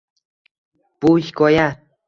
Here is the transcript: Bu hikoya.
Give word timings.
Bu 1.03 1.13
hikoya. 1.19 1.71